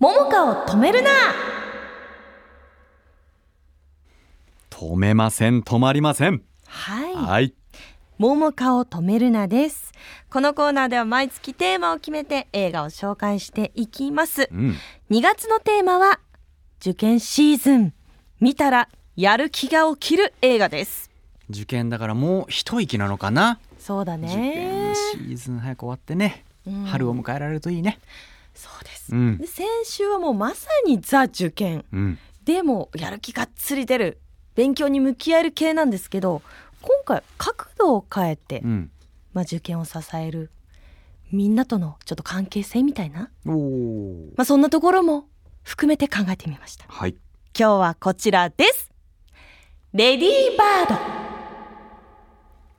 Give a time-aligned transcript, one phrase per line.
[0.00, 1.10] 桃香を止めるな。
[4.70, 6.40] 止めません止まりません。
[6.66, 7.14] はい。
[7.14, 7.54] はい。
[8.16, 9.92] 桃香を止めるなです。
[10.30, 14.48] このコーナーでは毎月テーマを決めて映画を紹介していきます。
[14.50, 14.74] うん。
[15.10, 16.18] 2月のテーマは
[16.80, 17.92] 受験シーズン。
[18.40, 21.10] 見たらやる気が起きる映画です。
[21.50, 26.84] 受験だからもう一息なのかな、そうだ受ね験シーズン早く終わってね、うん。
[26.84, 27.98] 春を迎えられるといいね
[28.60, 29.38] そうです、うん。
[29.38, 31.84] で先週はもうまさにザ受験。
[31.92, 32.18] うん。
[32.44, 34.20] でもやる気がっつり出る。
[34.54, 36.42] 勉強に向き合える系なんですけど
[36.82, 38.90] 今回角度を変えて、うん。
[39.32, 40.50] まあ、受験を支える
[41.30, 45.28] みんなとのちょっと関係性みたいな、まあ、そんなところも
[45.62, 46.84] 含めて考えてみました。
[46.88, 47.14] はい。
[47.56, 48.90] 今日はこちらです。
[49.92, 50.94] レディーバード。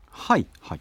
[0.09, 0.79] はいはい、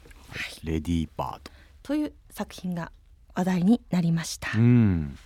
[0.65, 1.53] レディーバード。
[1.83, 2.93] という作品が
[3.35, 5.17] 話題になりました、うん。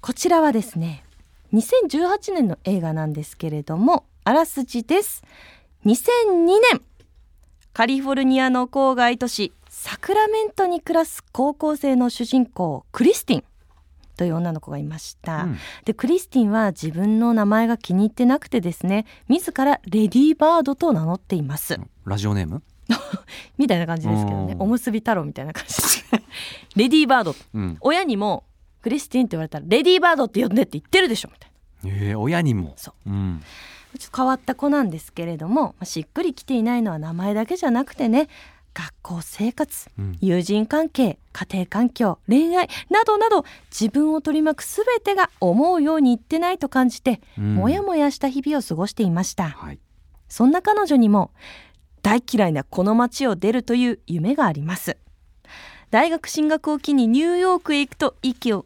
[0.00, 1.04] こちらはですね
[1.52, 5.22] 2018年の映画なんですけれどもあらすじです。
[5.84, 6.82] 2002年
[7.72, 13.44] カリフォルニアの郊外都市サクラメントに暮らす高校生の主人公クリスティン
[14.16, 15.58] という女の子がいました、うん。
[15.84, 21.78] でクリスティンは自分の名前が気に入ってなくてですね自らレディーバードと名乗っています。
[22.04, 22.62] ラジオネーム？
[23.58, 24.54] みたいな感じですけどね。
[24.54, 24.62] うん。
[24.62, 25.76] おむすび太郎みたいな感じ
[26.10, 26.22] で
[26.76, 27.36] レディーバード。
[27.54, 27.76] うん。
[27.80, 28.44] 親にも
[28.82, 31.52] クリスティンって言われたらレディーバードって呼んでって言ってるでしょみたいな。
[31.84, 33.10] えー、親にも、そう。
[33.10, 33.42] ん、
[33.98, 38.28] ちょっと変わった子なんですけれども、まあしっくりきていないのは名前だけじゃなくてね
[38.74, 40.16] 学校生活うん。
[40.20, 47.54] 友人関係家庭環境恋愛などなど自分を取り巻く全てが思うようにいってないと感じて、うん。
[47.56, 49.50] もやもやした日々を過ごしていました。
[49.50, 49.78] はい。
[50.28, 51.30] そんな彼女にも
[52.02, 54.96] 大嫌いなこの街を出るという夢があります。
[55.90, 58.64] 大学進学を機にニューヨークへ行くと息を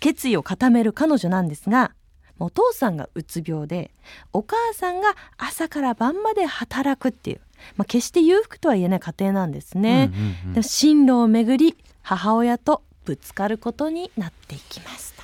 [0.00, 1.92] 決意を固める彼女なんですが
[2.38, 3.90] お父さんがうつ病で
[4.32, 7.40] お母さんが朝から晩まで働くっていう、
[7.76, 10.62] まあ、決して裕福とは言えない家庭なんですね、うんうんうん。
[10.62, 15.21] 進路をめぐり母親とぶつかることになっていきました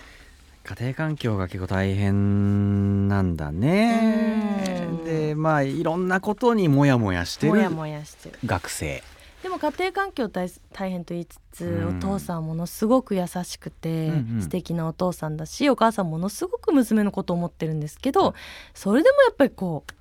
[0.69, 4.87] 家庭環境が結構大変なんだね。
[4.87, 5.05] うん。
[5.05, 8.39] でまあいろんなことにモヤモヤしてるもやもやしてる。
[8.45, 9.03] 学生。
[9.43, 14.43] でも家庭環境大大変と言いつつ、うんお父さんはものすごく優しくて、うんうん。
[14.43, 18.35] 素敵なお父さんだしお母さんものすごく娘のことを思ってるんですけど
[18.75, 19.93] それでもやっぱりこう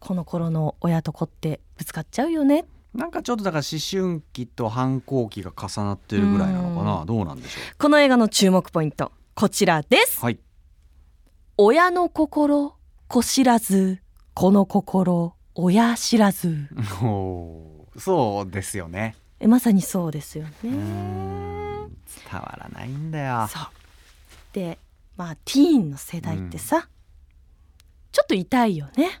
[0.00, 2.64] この頃の親と子ってぶつかっちゃうよね。
[2.94, 7.06] なんかちょっとだから思春期と反抗期が重なってるぐらいなのかな、うん。
[7.06, 10.18] どうなんでしょこの映画の注目ポイントこちらです。
[10.20, 10.38] うはい。
[11.56, 12.74] 親の心
[13.08, 14.00] 子知らず
[14.32, 16.68] 子の心親知らず。
[17.98, 19.16] そうですよね。
[19.40, 20.70] えまさにそうですよね。
[20.70, 21.88] ん伝
[22.32, 23.48] わらないんだよ。
[23.48, 23.64] そう。
[24.52, 24.78] で
[25.16, 26.88] まあティーンの世代ってさ、
[28.12, 29.20] ちょっと痛いよね。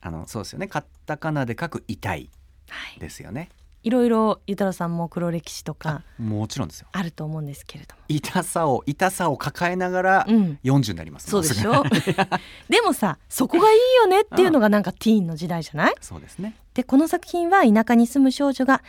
[0.00, 0.66] あのそうですよね。
[0.66, 2.30] カタカナで書く痛い
[2.68, 3.00] はい。
[3.00, 3.50] ですよね。
[3.52, 6.88] いろいろゆたろさんも黒歴史とかもちろんですよ。
[6.92, 8.02] あると思うんですけれども。
[8.08, 10.58] 痛さを痛さを抱えながらうん。
[10.64, 11.84] 40になります、そうでしもょ
[12.68, 15.94] でもさそこがいいよねっていうのが なんかティーンの時代じゃない？
[16.00, 16.56] そうですね。
[16.74, 18.82] でこの作品は田舎に住む少女が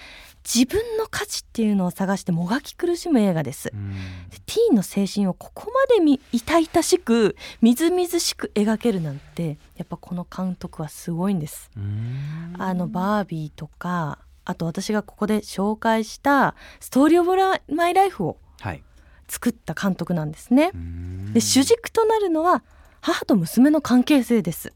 [0.44, 3.70] 自分の価値っていうのを探してもがき苦しむ映画です。
[3.70, 11.70] ティーンの精神をここまでみ痛々しくみずみずしく描けるなんてやっぱこの監督はすごいんです。
[11.78, 12.56] うん。
[12.58, 17.36] あのバービーとかあと私がここで紹介した「ストーリー・オブ・
[17.76, 18.84] マイ・ライフ」をはい。
[19.28, 20.72] 作った監督なんですね。
[20.74, 21.34] うん。
[21.34, 22.64] で主軸となるのは
[23.02, 24.72] 母と娘の関係性です。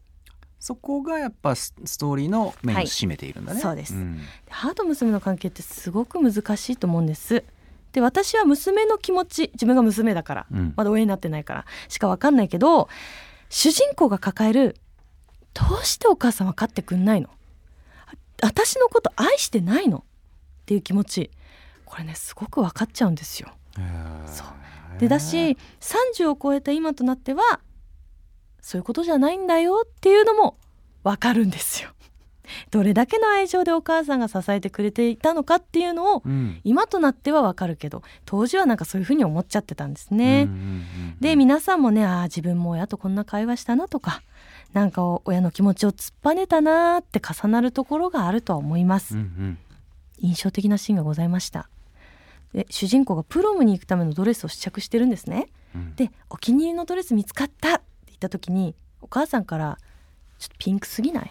[0.58, 3.94] そこがやっぱスストーリーの面を占めているんだね、はいそうです。
[3.94, 4.20] ん。
[4.48, 7.44] 母と娘の関係ってすごく難しいと思うんです。
[7.92, 10.74] で私は娘の気持ち自分が娘だから、うん。
[10.76, 12.88] まだ親になってないからしか分かんないけど
[13.48, 14.76] 主人公が抱える
[15.54, 17.32] どうしてお母さん分かってくんないのあ
[18.42, 19.98] 私のこと愛してないの。
[19.98, 20.02] っ
[20.66, 21.30] ていう気持ち。
[21.84, 23.48] これねすごく分かっちゃうんですよ。
[24.26, 25.00] そう。
[25.00, 27.60] でだし30を超えた今となっては
[28.60, 29.82] そういうことじゃないんだよ。
[29.84, 30.56] っていうのも
[31.02, 31.90] わかるんですよ。
[32.70, 36.60] どれだけの愛情でお母さんが支えてくれていたのかっていうのをうん。
[36.64, 40.48] 今となってはわかるけど当時はなんかそういうふうに思っちゃってたんですうんね。
[41.20, 44.22] で皆さんもねあー自分も親とこんな会話したなとか
[44.72, 49.14] なんか親の気持ちを突っぱねたなーって重なるところがあるとは思います。
[49.14, 49.58] うんうん
[50.22, 51.70] 印象的なシーンがございました。
[52.52, 55.48] で主人公がプロムに行くためのドレスを試着してるんですね。
[55.74, 59.78] うんでお気に入りのドレス見つかったって言った時にお母さんから
[60.38, 61.28] 「ちょっとピンクすぎない?」っ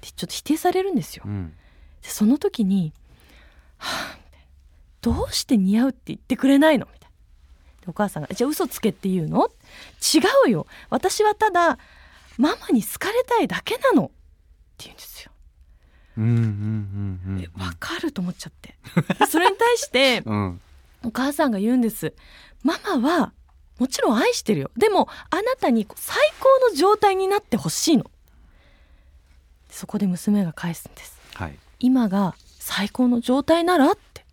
[0.00, 1.24] てちょっと否定されるんですよ。
[1.26, 1.52] うん
[2.02, 2.92] でその時に
[3.78, 4.46] 「はあ」みたいな
[5.20, 7.16] 「どうして似合うって言ってくれないの?」みたいな
[7.88, 9.50] お母さんが「じゃあ嘘つけって言うの？
[10.14, 11.78] 違うよ私はただ
[12.38, 14.08] ママに好かれたいだけなの」っ
[14.76, 15.32] て言うんですよ。
[16.18, 18.76] うんうんうんうんえわかると思っちゃって。
[19.26, 20.60] それに対して うん。
[21.04, 22.14] お母さんが言うんです。
[22.62, 23.32] ママは
[23.78, 24.70] もちろん愛してるよ。
[24.76, 28.10] でもあなたに最高の状態になってほしいの。
[29.70, 31.18] そこで娘が返すんです。
[31.34, 31.58] はい。
[31.80, 34.24] 今が最高の状態ならって。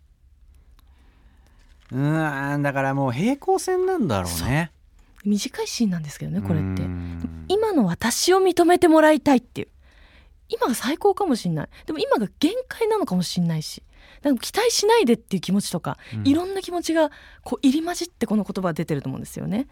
[1.92, 4.70] うーんだからもう平行線なんだろうね
[5.24, 6.82] 短いシーンなんですけどねこれって。
[6.82, 9.68] うん今の私を認めてもらいたいっていう。
[10.48, 11.68] 今が最高かもしんない。
[11.84, 13.82] でも今が限界なのかもしんないし。
[14.22, 16.28] なんか期待しないでっていう気持ちとか、うん。
[16.28, 17.10] いろんな気持ちが
[17.42, 19.66] こう入り混じってこの言葉が出てると思うんですよね。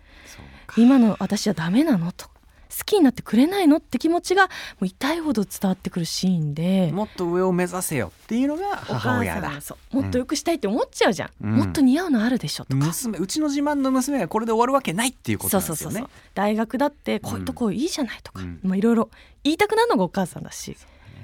[0.77, 2.29] 今の私はダメなのと
[2.71, 3.79] 好きになってくれないの？
[3.79, 4.51] って気持ちがも
[4.83, 6.93] う痛いほど伝わってくるシーンで。
[6.93, 9.53] もっと上を目指せよっていうのがお母母親だ
[9.91, 11.57] もっと良くしたいって思っちゃうじゃん、うん。
[11.57, 16.05] もっと似合うのあるでしょとか、娘うちの自慢の娘がこれで終わるわけないっていうことなんですよね。
[16.35, 18.61] 大学だってこういうとこいいじゃないとか、うん。
[18.63, 19.11] まあいろいろ
[19.45, 20.77] 言いたくなるのがお母さんだし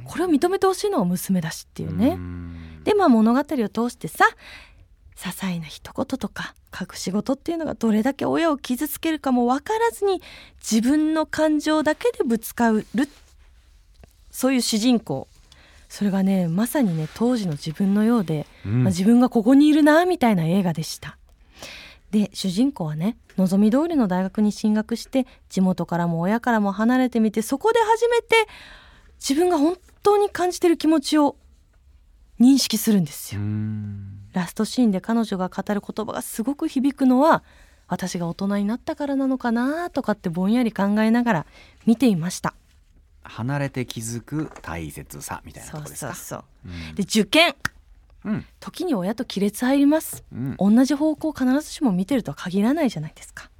[0.04, 2.82] これを認めてほしいのが娘だしっていうね、うん。
[2.84, 4.24] でまあ物語を通してさ
[5.16, 10.20] 些細な一言とか隠し事っていうのがどれだけ親を傷つけるかも分からずに
[10.58, 12.84] 自分の感情だけでぶつかる
[14.30, 15.28] そういう主人公
[15.88, 21.16] それがねまさにね当時の自分のようで、うんまあ、自分がここにいるなみたいな映画でした。
[22.10, 28.46] で主人公はね望み通りの大学に進学して地元からも親からも離れてみてそこで初めて
[29.18, 31.36] 自分が本当に感じてる気持ちを
[32.40, 33.44] 認識するんですうよ。
[33.44, 34.20] ん。
[34.32, 37.44] ラストシーンで彼女が語る言葉がすごく響くのは
[37.86, 41.46] 私が大人になったからなのかなとかってぼんやり考えながら
[41.86, 42.54] 見ていました。
[43.22, 46.14] 離れて気づく大切さみたいなとそうころですか。
[46.14, 47.54] そうそううんで受験。
[48.24, 48.46] うん。
[48.58, 50.24] 時に親と亀裂入ります。
[50.32, 50.56] うん。
[50.58, 53.50] 同じ方向を必ずしも見てるとは限らないじゃないですか。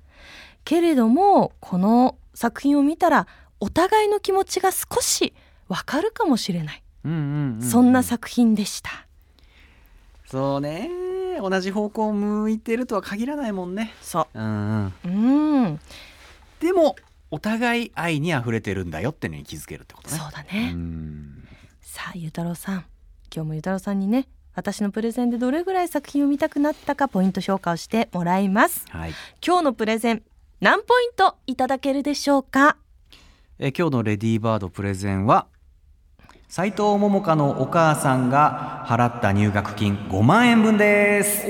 [0.64, 3.26] けれどもこの作品を見たら
[3.60, 5.34] お互いの気持ちが少し
[5.68, 6.82] わかるかもしれない、
[7.60, 9.06] そんな作品でした。
[10.26, 10.90] そうね。
[11.40, 13.92] 同じ方向を向いてるとは限らないもんね。
[14.00, 14.40] そう。
[14.40, 14.86] んうん。
[14.86, 15.80] ううん。
[16.60, 16.96] でも
[17.30, 20.16] お互い愛に溢れてるんだよってのに気づけるってことね。
[20.16, 21.46] うそうだね、ん。
[21.80, 22.84] さあゆうたろうさん。
[23.34, 28.86] 今日もゆうたろうさんにね私のプレゼンでどれぐらい作品を見たくなったかポイント評価をしてもらいます。
[28.88, 29.12] はい。
[29.44, 30.22] 今日のプレゼン
[30.60, 32.76] 何ポイントいただけるでしょうか？
[33.58, 35.46] え今日のレディーバードプレゼンは
[36.49, 41.46] 斉藤桃香のお母さんが払った入学金5万円分です。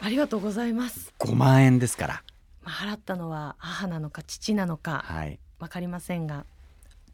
[0.00, 2.22] ありがとうございます、5万円ですから。
[2.62, 5.38] まあ、払ったのは母なのか父なのかはい。
[5.58, 6.44] わかりませんが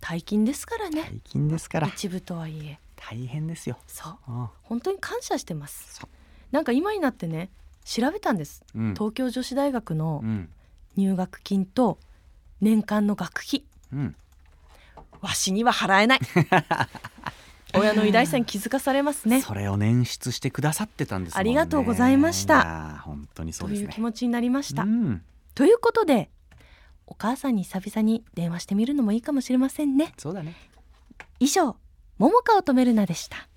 [0.01, 1.03] 大金ですからね。
[1.03, 1.89] 大金ですから。
[1.89, 2.79] 一部とはいえ。
[2.97, 3.79] 大変ですよ。
[3.87, 4.17] そう。
[4.27, 5.97] あ本当に感謝してます。
[5.97, 6.09] そう。
[6.53, 7.51] なんか今になってね
[7.85, 8.63] 調べたんです。
[8.75, 8.95] うん。
[8.95, 10.49] 東京女子大学のうん。
[10.97, 11.99] 入学金と
[12.61, 14.17] 年間の学費うん。
[15.21, 16.21] わしには払えない。
[17.75, 19.43] 親の偉大さに気づかされますね。
[19.43, 21.39] それを捻出してくださってたんですね。
[21.39, 23.03] ありがとうございました。
[23.05, 23.95] 本当にそといううですね。
[23.95, 25.23] 気持ちになりました、うん。
[25.55, 26.31] ということで
[27.07, 30.13] お母さんに久々に電話してみるのもいいかもしれませんね。
[30.17, 30.55] そうだね。
[31.41, 31.77] 以上
[32.19, 33.49] 桃花乙女るなでした